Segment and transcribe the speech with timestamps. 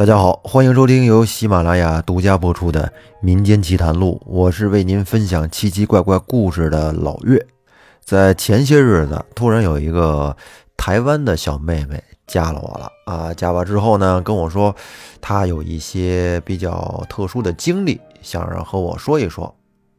[0.00, 2.86] 大家好，欢迎收听由喜马拉雅独家播出的
[3.20, 7.46] 《民间奇谈录》，我是为您分享奇奇怪怪故事的老岳。
[8.02, 10.34] 在前些日子，突然有一个
[10.74, 13.34] 台湾的小妹妹加了我了啊！
[13.34, 14.74] 加完之后呢，跟我说
[15.20, 19.54] 她有一些比较特殊的经历，想让和我说一说。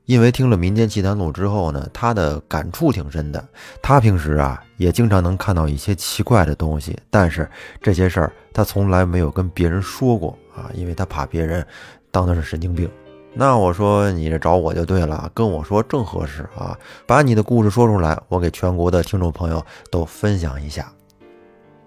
[0.05, 3.43] 因为听了《民间奇谈录》之后呢，他的感触挺深的。
[3.81, 7.49] 他平时啊也经常能看到一些奇怪的东西，但是
[7.81, 11.65] 这些事儿他从来没有跟别人说过啊，因为他怕别人
[12.09, 12.89] 当他是神经病。
[13.33, 16.77] 那我说你这找我就对了，跟我说正合适啊！
[17.07, 20.91] 把你的故事说出来，我给全国的听众朋友都分享一下。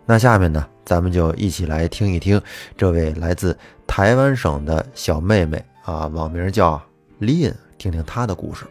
[0.06, 2.41] 那下面呢，咱们就一起来听一听
[2.78, 3.55] 这位来自
[3.87, 6.81] 台湾省的小妹妹啊，网名叫
[7.20, 7.53] Lin。
[7.78, 8.66] 听听他的故事。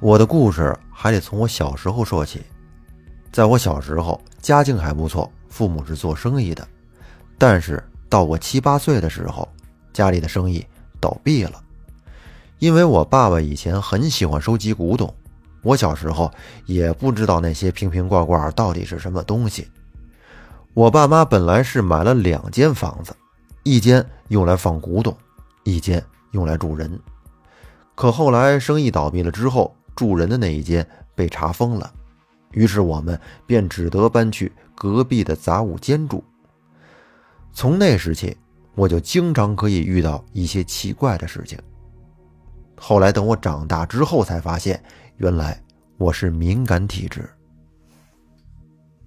[0.00, 2.42] 我的故事还得从我小时候说起。
[3.30, 6.66] 在我小时候，家境还不错，父母是做生意的。
[7.38, 9.48] 但是到我七八岁的时候，
[9.92, 10.66] 家里的生意
[11.00, 11.62] 倒闭了。
[12.58, 15.14] 因为我爸爸以前很喜欢收集古董，
[15.62, 16.30] 我小时候
[16.66, 19.66] 也不知道那些瓶瓶罐罐到底是什么东西。
[20.74, 23.14] 我爸妈本来是买了两间房子，
[23.62, 25.14] 一间用来放古董，
[25.64, 26.98] 一间用来住人。
[27.94, 31.92] 可后来生意倒闭了之后，住人的那一间被查封了，
[32.52, 36.24] 于是我们便只得搬去隔壁的杂物间住。
[37.52, 38.34] 从那时起，
[38.74, 41.58] 我就经常可以遇到一些奇怪的事情。
[42.78, 44.82] 后来等我长大之后，才发现
[45.18, 45.62] 原来
[45.98, 47.28] 我是敏感体质。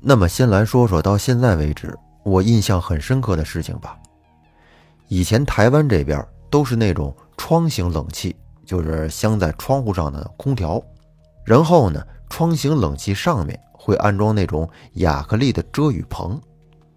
[0.07, 3.97] 那么，先来说说到现在为止我印象很深刻的事情吧。
[5.07, 10.79] 以前台湾这边都是那种窗型冷气，就是镶在窗户上的空调。
[11.43, 16.39] 然后呢，窗型冷气上面会安装那种亚克力的遮雨棚。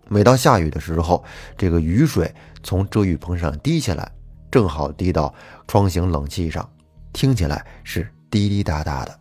[0.07, 1.25] 每到下雨的时候，
[1.57, 2.31] 这个雨水
[2.63, 4.13] 从遮雨棚上滴下来，
[4.51, 5.35] 正好滴到
[5.67, 6.69] 窗型冷气上，
[7.15, 9.19] 听起来是滴滴答答的。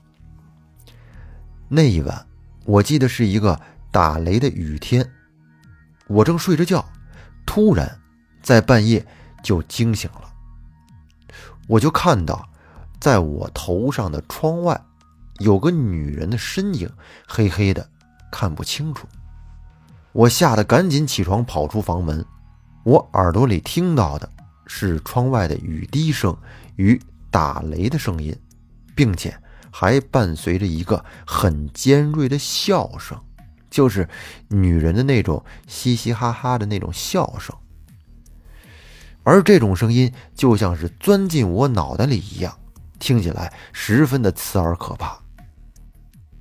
[1.69, 2.28] 那一晚，
[2.66, 3.58] 我记得是一个。
[3.97, 5.12] 打雷的雨天，
[6.06, 6.88] 我正睡着觉，
[7.47, 8.00] 突然
[8.44, 9.03] 在半夜
[9.41, 10.31] 就惊醒了。
[11.68, 12.47] 我就看到，
[13.00, 14.80] 在我头上的窗外
[15.40, 16.88] 有个女人的身影，
[17.28, 17.90] 黑黑的，
[18.31, 19.07] 看不清楚。
[20.12, 22.24] 我吓得赶紧起床跑出房门，
[22.84, 24.30] 我耳朵里听到的
[24.68, 26.38] 是窗外的雨滴声
[26.75, 28.40] 与打雷的声音，
[28.94, 29.36] 并且
[29.72, 33.19] 还伴随着一个很尖锐的笑声。
[33.70, 34.08] 就是
[34.48, 37.56] 女人的那种嘻嘻哈哈的那种笑声，
[39.24, 42.58] 而这种声音就像是钻进我脑袋里一样，
[42.98, 45.20] 听起来十分的刺耳可怕。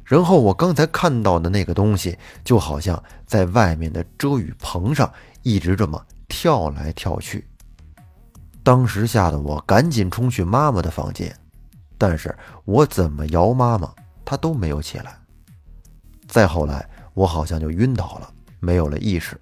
[0.04, 5.12] 然后我刚才看到的那个东西，就好像在外面的遮雨棚上
[5.42, 7.44] 一直这么跳来跳去。
[8.62, 11.36] 当时吓得我赶紧冲去妈妈的房间，
[11.98, 12.32] 但是
[12.64, 13.92] 我怎么摇妈妈，
[14.24, 15.18] 她都没有起来。
[16.28, 16.88] 再后来。
[17.16, 19.40] 我好像就晕倒了，没有了意识。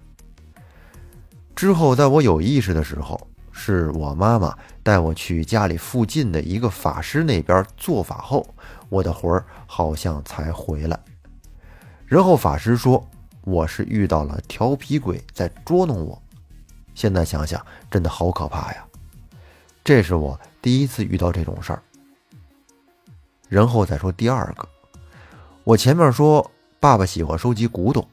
[1.53, 3.19] 之后，在我有意识的时候，
[3.51, 8.47] 是我妈妈带我去家里附近的一个法师那边做法后，
[8.87, 10.97] 我的魂儿好像才回来。
[12.05, 13.05] 然后法师说
[13.41, 16.21] 我是遇到了调皮鬼在捉弄我。
[16.93, 17.61] 现在想想，
[17.91, 18.85] 真的好可怕呀！
[19.83, 21.83] 这是我第一次遇到这种事儿。
[23.49, 24.65] 然后再说第二个，
[25.65, 26.49] 我前面说。
[26.85, 28.07] 爸爸喜欢收集古董，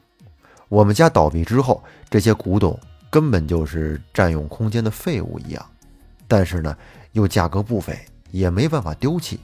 [0.67, 5.63] 我们家倒闭之后，这些古董根本就是占用空间的废物一样，
[6.27, 6.75] 但是呢，
[7.11, 7.95] 又价格不菲，
[8.31, 9.39] 也没办法丢弃。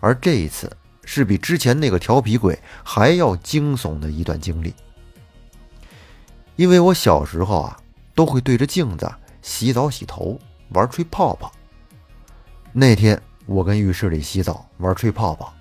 [0.00, 4.74] 而这一次是比之前那个调皮鬼还要惊悚的一段经历，
[6.56, 7.80] 因为我小时候啊，
[8.12, 9.08] 都会对着镜子
[9.40, 10.36] 洗澡、洗头、
[10.70, 11.52] 玩吹泡泡。
[12.72, 15.54] 那天我跟浴室里洗澡玩吹泡泡。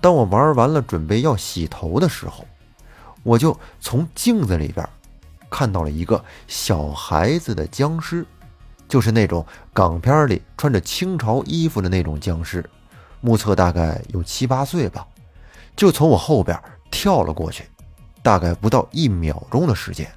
[0.00, 2.46] 当我玩完了，准备要洗头的时候，
[3.22, 4.88] 我就从镜子里边
[5.50, 8.26] 看到了一个小孩子的僵尸，
[8.88, 9.44] 就是那种
[9.74, 12.64] 港片里穿着清朝衣服的那种僵尸，
[13.20, 15.06] 目测大概有七八岁吧，
[15.76, 16.58] 就从我后边
[16.90, 17.68] 跳了过去，
[18.22, 20.10] 大概不到一秒钟的时间。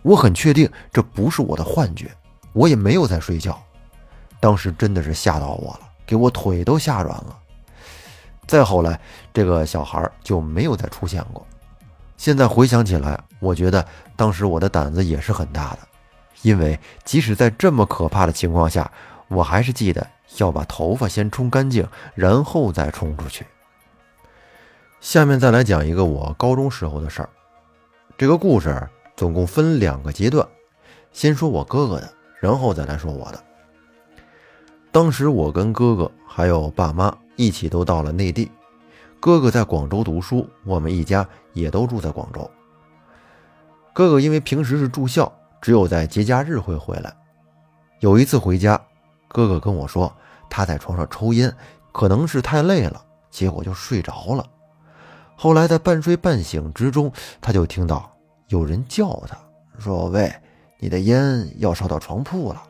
[0.00, 2.10] 我很确定这不是我的幻觉，
[2.52, 3.62] 我也没有在睡觉，
[4.40, 7.38] 当时真的是吓到我了，给我腿都吓软了。
[8.46, 9.00] 再后来，
[9.32, 11.46] 这个小孩就没有再出现过。
[12.16, 13.84] 现在回想起来，我觉得
[14.16, 15.78] 当时我的胆子也是很大的，
[16.42, 18.90] 因为即使在这么可怕的情况下，
[19.28, 20.06] 我还是记得
[20.38, 23.44] 要把头发先冲干净，然后再冲出去。
[25.00, 27.28] 下面再来讲一个我高中时候的事儿。
[28.16, 30.46] 这个故事总共分两个阶段，
[31.12, 32.10] 先说我哥哥的，
[32.40, 33.44] 然后再来说我的。
[34.92, 38.50] 当时我跟哥哥还有爸妈一起都到了内地，
[39.20, 42.50] 哥哥在广州读书，我们一家也都住在广州。
[43.92, 47.14] 哥哥因为平时是住校，只有在节假日会回来。
[48.00, 48.80] 有一次回家，
[49.28, 50.14] 哥哥跟我说
[50.50, 51.54] 他在床上抽烟，
[51.92, 54.44] 可能是太累了，结果就睡着了。
[55.36, 57.10] 后来在半睡半醒之中，
[57.40, 58.12] 他就听到
[58.48, 59.36] 有人叫他，
[59.78, 60.32] 说：“喂，
[60.78, 62.62] 你的烟要烧到床铺了。”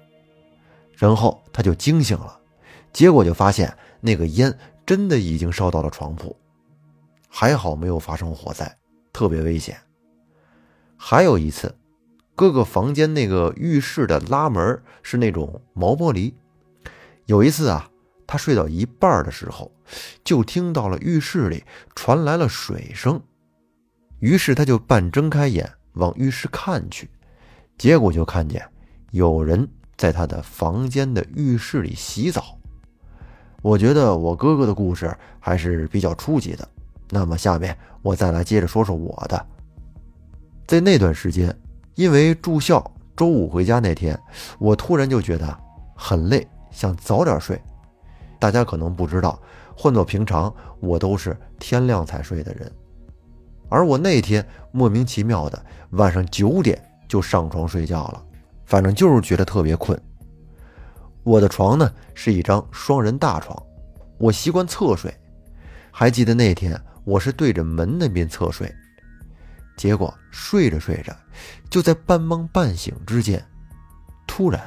[0.97, 2.39] 然后他就惊醒了，
[2.93, 4.55] 结果就发现那个烟
[4.85, 6.37] 真的已经烧到了床铺，
[7.27, 8.77] 还好没有发生火灾，
[9.15, 9.79] 特别危险。
[10.95, 11.75] 还有一次，
[12.35, 16.35] 哥哥房间那个浴室的拉门是那种毛玻璃，
[17.25, 17.91] 有一次啊。
[18.27, 19.71] 他睡到一半的时候，
[20.23, 21.63] 就听到了浴室里
[21.95, 23.23] 传来了水声，
[24.19, 27.09] 于是他就半睁开眼往浴室看去，
[27.79, 28.67] 结果就看见
[29.13, 29.67] 有人
[29.97, 32.59] 在他的房间的浴室里洗澡。
[33.65, 36.69] 我觉得我哥哥的故事还是比较初级的，
[37.09, 39.47] 那么下面我再来接着说说我的。
[40.67, 41.51] 在那段时间，
[41.95, 42.85] 因为住校，
[43.17, 44.21] 周五回家那天，
[44.59, 45.59] 我突然就觉得
[45.97, 47.59] 很累，想早点睡。
[48.39, 49.41] 大家可能不知道，
[49.75, 52.71] 换做平常我都是天亮才睡的人，
[53.71, 56.79] 而我那天莫名其妙的晚上九点
[57.09, 58.23] 就上床睡觉了，
[58.67, 59.99] 反正就是觉得特别困。
[61.25, 63.61] 我的床呢是一张双人大床，
[64.19, 65.13] 我习惯侧睡，
[65.91, 68.73] 还记得那天我是对着门那边侧睡，
[69.77, 71.13] 结果睡着睡着，
[71.69, 73.45] 就在半梦半醒之间，
[74.27, 74.63] 突然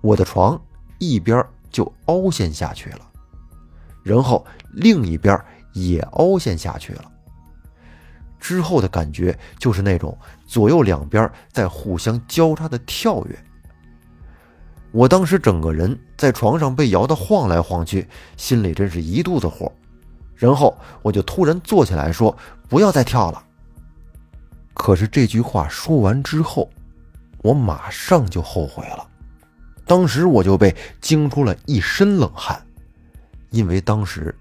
[0.00, 0.60] 我的床
[0.98, 1.44] 一边。
[1.72, 3.08] 就凹陷下去了，
[4.02, 5.40] 然后另一边
[5.72, 7.04] 也凹陷下去了。
[8.40, 10.18] 之后的感觉就是那种
[10.48, 13.38] 左右两边在互相交叉的跳跃。
[14.92, 19.70] 我当时整个人在床上被摇得晃来晃去，心里真是一肚子火。
[20.34, 22.36] 然后我就突然坐起来说
[22.68, 23.44] ：“不要再跳了。”
[24.74, 26.68] 可是这句话说完之后，
[27.42, 29.06] 我马上就后悔了。
[29.86, 32.60] 当时我就被惊出了一身冷汗，
[33.50, 34.34] 因为当时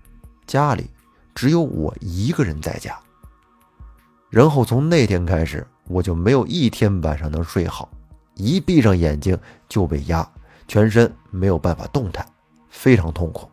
[0.48, 0.90] 家里
[1.36, 2.98] 只有我一个人在家。
[4.30, 7.90] 然后从那天开始，我就没有一天晚上能睡好，
[8.36, 9.38] 一闭上眼睛
[9.68, 10.25] 就被压，
[10.69, 12.24] 全身没有办法动弹，
[12.69, 13.50] 非常痛苦。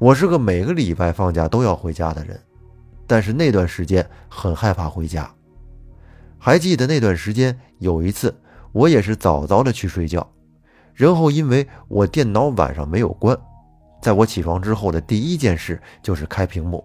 [0.00, 2.38] 我是个每个礼拜放假都要回家的人，
[3.06, 5.32] 但是那段时间很害怕回家。
[6.38, 8.34] 还记得那段时间有一次。
[8.72, 10.30] 我也是早早的去睡觉，
[10.92, 13.36] 然后因为我电脑晚上没有关，
[14.02, 16.84] 在我起床之后的第一件事就是开屏幕。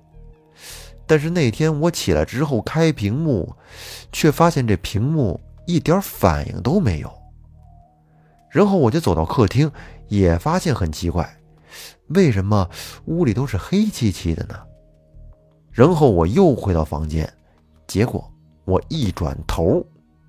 [1.06, 3.54] 但是那天我起来之后开屏幕，
[4.14, 7.23] 却发现这屏幕一点反应都没有。
[8.54, 9.70] 然后我就走到客厅，
[10.08, 11.38] 也发现很奇怪，
[12.10, 12.70] 为什么
[13.06, 14.56] 屋里都是黑漆漆的呢？
[15.72, 17.28] 然后我又回到房间，
[17.88, 18.32] 结果
[18.64, 19.86] 我一转头。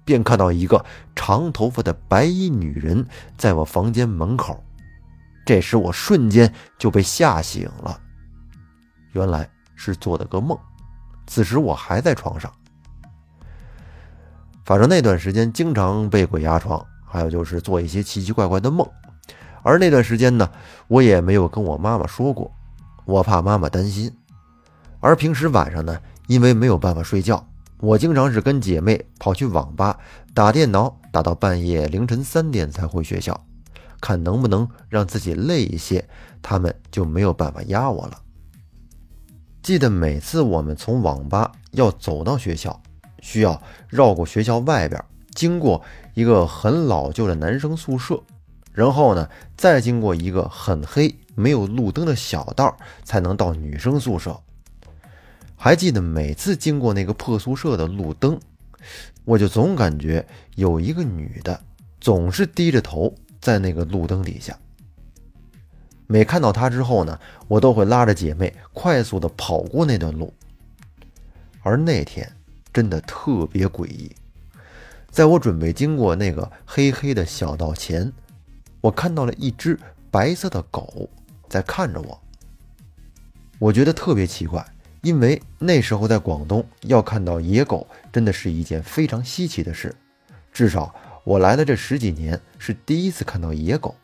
[0.07, 0.85] 便看到一个
[1.17, 3.03] 长头发的白衣女人
[3.39, 4.63] 在我房间门口，
[5.47, 7.99] 这时我瞬间就被吓醒了，
[9.13, 10.59] 原来是做的个梦。
[11.27, 12.53] 此时我还在床上，
[14.67, 18.85] 反正那段时间经常被鬼压床，还有就是做一些奇奇怪怪的梦。
[19.63, 20.51] 而那段时间呢，
[20.89, 22.53] 我也没有跟我妈妈说过，
[23.05, 24.13] 我怕妈妈担心。
[24.99, 27.47] 而平时晚上呢，因为没有办法睡觉。
[27.79, 29.99] 我经常是跟姐妹跑去网吧
[30.35, 33.39] 打电脑，打到半夜凌晨三点才回学校，
[34.01, 36.07] 看能不能让自己累一些，
[36.43, 38.19] 他们就没有办法压我了。
[39.63, 42.79] 记得每次我们从网吧要走到学校，
[43.21, 45.03] 需要绕过学校外边，
[45.35, 45.83] 经过
[46.15, 48.23] 一个很老旧的男生宿舍，
[48.73, 54.41] 然后呢，再经过一个很黑、没有路灯的小道，才能到女生宿舍。
[55.57, 58.39] 还记得每次经过那个破宿舍的路灯，
[59.25, 60.25] 我就总感觉
[60.57, 61.59] 有一个女的
[62.01, 64.57] 总是低着头在那个路灯底下。
[66.07, 70.33] 每看到她之后呢，我都会拉着姐妹快速的跑过那段路。
[71.63, 72.31] 而那天
[72.75, 74.15] 真的特别诡异，
[75.15, 78.13] 在我准备经过那个黑黑的小道前，
[78.81, 79.79] 我看到了一只
[80.11, 81.09] 白色的狗
[81.49, 82.21] 在看着我。
[83.61, 84.67] 我觉得特别奇怪。
[85.03, 89.95] 因为那时候在广东，要看到野狗真的是一件非常稀奇的事。
[90.53, 90.93] 至少
[91.23, 93.95] 我来了这十几年，是第一次看到野狗。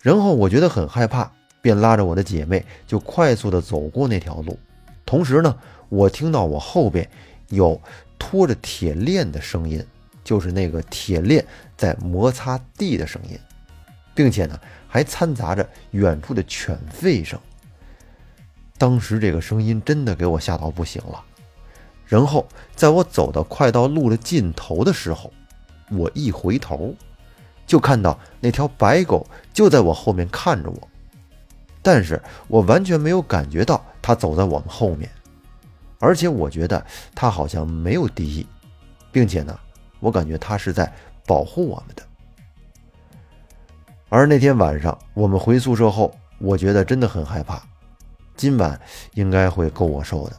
[0.00, 1.28] 然后我觉得很害怕，
[1.60, 4.56] 便拉着我的姐妹就快速的走过那条路。
[5.04, 7.10] 同时呢，我听到我后边
[7.48, 7.80] 有
[8.18, 9.84] 拖着铁链的声音，
[10.24, 11.44] 就是那个铁链
[11.76, 13.38] 在摩擦地的声音，
[14.14, 17.38] 并且呢还掺杂着远处的犬吠声。
[18.76, 21.24] 当时这个声音真的给我吓到不行了。
[22.06, 25.32] 然后在我走到快到路的尽头的时候，
[25.90, 26.94] 我一回头。
[27.66, 30.88] 就看到那条白狗就在我后面看着我，
[31.82, 35.10] 但是我完全没有感觉到它走在我们后面，
[35.98, 38.46] 而且我觉得他好像没有敌意，
[39.10, 39.58] 并且呢，
[40.00, 40.92] 我感觉他是在
[41.26, 42.02] 保护我们的。
[44.08, 47.62] 而那天晚上我们回宿舍后，我觉得真的很害怕，
[48.36, 48.80] 今晚
[49.14, 50.36] 应该会够我受的。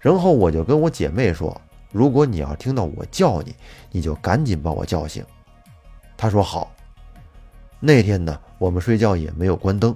[0.00, 1.58] 然后我就跟我姐妹说
[1.90, 3.54] ：“如果你要听到我叫你，
[3.90, 5.24] 你就赶紧把我叫醒。”
[6.16, 6.72] 他说好。
[7.78, 9.94] 那天呢，我们睡觉也没有关灯。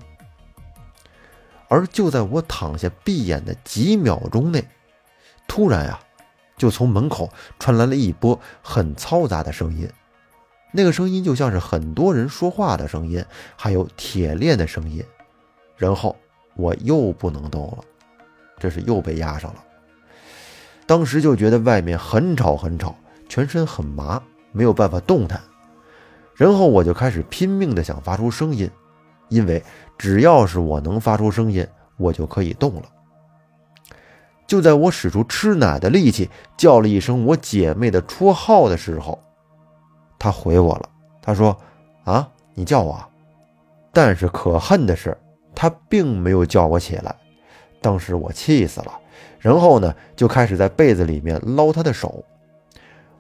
[1.71, 4.67] 而就在我躺下闭眼的几秒钟内，
[5.47, 6.01] 突然呀，
[6.57, 9.89] 就从门口传来了一波很嘈杂的声音。
[10.73, 13.25] 那个声音就像是很多人说话的声音，
[13.57, 15.05] 还有铁链的声音。
[15.77, 16.17] 然后
[16.57, 17.85] 我又不能动了，
[18.59, 19.65] 这是又被压上了。
[20.87, 22.97] 当时就觉得外面很吵很吵，
[23.29, 25.41] 全身很麻，没有办法动弹。
[26.35, 28.69] 然后我就开始拼命的想发出声音，
[29.31, 29.63] 因为
[29.97, 32.83] 只要是我能发出声音，我就可以动了。
[34.47, 39.19] 就在我使出吃奶的力气叫了一声我姐妹的绰号的时候，
[40.19, 40.89] 她回我了。
[41.23, 41.57] 她说
[42.05, 43.03] ：“啊，你叫我。”
[43.95, 45.17] 但是可恨的是，
[45.55, 47.15] 她并没有叫我起来。
[47.81, 49.01] 当时我气死了，
[49.39, 52.25] 然后呢，就开始在被子里面捞她的手。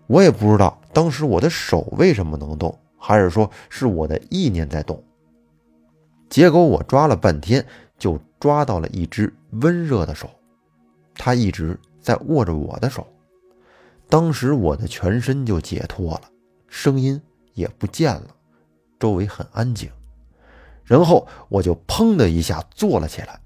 [0.06, 2.76] 我也不知道当时我的手为什么能动。
[3.02, 5.02] 还是说是我的意念在动，
[6.30, 7.66] 结果我抓了半天，
[7.98, 10.30] 就抓到了一只温热的手，
[11.14, 13.04] 他一直在握着我的手。
[14.08, 16.22] 当时我的全身就解脱了，
[16.68, 17.20] 声音
[17.54, 18.28] 也不见了，
[18.98, 19.90] 周围很安静。
[20.84, 23.40] 然后我就砰的一下坐了起来，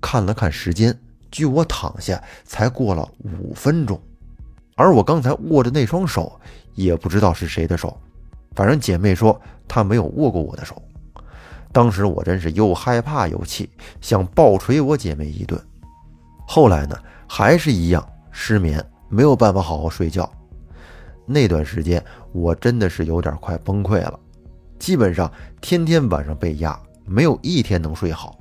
[0.00, 0.96] 看了看时间，
[1.30, 4.00] 距我躺下才过了五分钟，
[4.76, 6.40] 而我刚才握着那双手，
[6.74, 8.00] 也不知道是谁的手。
[8.54, 10.80] 反正姐妹说她没有握过我的手，
[11.74, 13.68] 当时我真是又害怕又气，
[14.00, 15.60] 想暴捶我姐妹一顿。
[16.46, 16.96] 后来呢，
[17.28, 20.32] 还是一样失眠，没有办法好好睡觉。
[21.26, 22.00] 那段时间
[22.30, 24.16] 我真的是有点快崩溃了，
[24.78, 25.28] 基本上
[25.60, 28.38] 天天晚上被压，没有一天能睡好。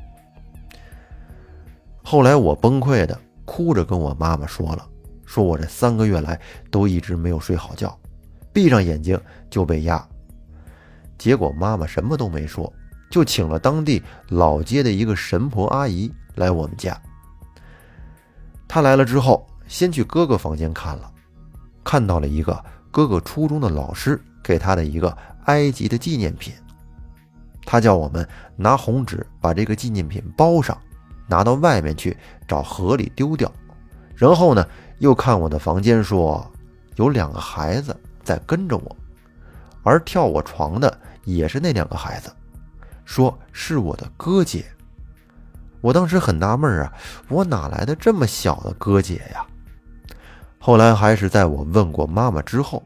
[2.04, 4.88] 后来我崩溃的哭着跟我妈妈说了，
[5.26, 7.98] 说我这三个月来都一直没有睡好觉。
[8.52, 10.08] 闭上眼睛就被压，
[11.18, 12.72] 结果妈妈什么都没说，
[13.14, 17.00] 就请了当地老街的一个神婆阿姨来我们家。
[18.68, 21.12] 她来了之后，先去哥哥房间看了，
[21.84, 25.16] 看到了一个哥哥初中的老师给他的一个
[25.46, 26.56] 埃及的纪念品。
[27.68, 30.76] 他叫我们拿红纸把这个纪念品包上，
[31.28, 32.18] 拿到外面去
[32.48, 33.52] 找河里丢掉。
[34.16, 34.68] 然后呢，
[34.98, 36.52] 又看我的房间，说
[36.96, 37.96] 有两个孩子。
[38.24, 38.96] 在跟着我，
[39.84, 42.34] 而跳我床的也是那两个孩子，
[43.06, 44.66] 说是我的哥姐。
[45.82, 46.94] 我当时很纳闷啊，
[47.28, 49.46] 我哪来的这么小的哥姐呀？
[50.60, 52.82] 后来还是在我问过妈妈之后，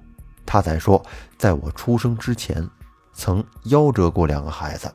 [0.46, 1.04] 她才说，
[1.38, 2.68] 在我出生之前，
[3.14, 4.92] 曾夭折过两个孩子。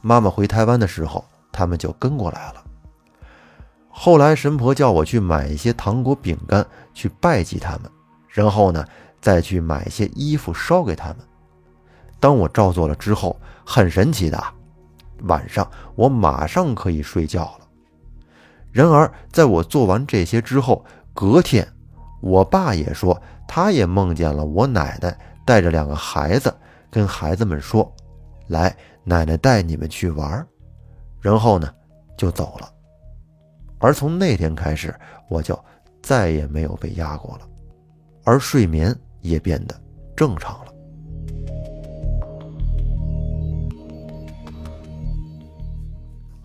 [0.00, 2.64] 妈妈回台湾的时候，他们就跟过来了。
[3.88, 7.90] 后来神婆叫我去买一些糖果、饼干去拜祭他们，
[8.28, 8.84] 然后呢？
[9.20, 11.16] 再去买一些衣服烧给他们。
[12.20, 13.36] 当我照做了之后，
[13.70, 14.42] 很神奇的，
[15.24, 17.68] 晚上我马上可以睡觉了。
[18.72, 20.82] 然而，在我做完这些之后，
[21.12, 21.68] 隔天，
[22.22, 26.50] 我爸也说他也梦见了我奶奶带着两个孩子，
[26.90, 27.94] 跟孩子们说
[28.48, 30.46] ：“来，奶奶带你们去玩。”
[31.20, 31.70] 然后呢，
[32.16, 32.72] 就走了。
[33.78, 34.94] 而从那天开始，
[35.28, 35.58] 我就
[36.02, 37.46] 再也没有被压过了，
[38.24, 38.98] 而睡眠。
[39.20, 39.74] 也变得
[40.16, 40.67] 正常了。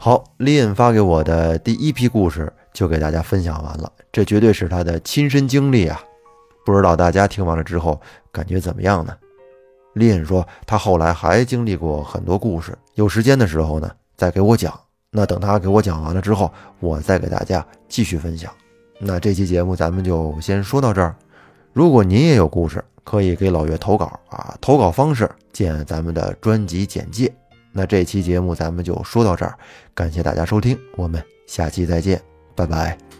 [0.05, 5.97] 好，丽恩发给我的第一批故事就给大家分享完了，这绝对是他的亲身经历啊！
[6.65, 7.97] 不知道大家听完了之后
[8.29, 9.15] 感觉怎么样呢？
[9.93, 14.77] 丽恩说他后来还经历过很多故事，有时间的时候呢再给我讲。
[15.09, 18.51] 那等他给我讲完了之后，我再给大家继续分享。
[18.99, 21.15] 那这期节目咱们就先说到这儿。
[21.71, 27.33] 如果您也有故事，可以给老岳投稿啊，投稿方式见咱们的专辑简介。
[27.73, 29.57] 那这期节目咱们就说到这儿，
[29.93, 32.21] 感谢大家收听，我们下期再见，
[32.55, 33.12] 拜拜。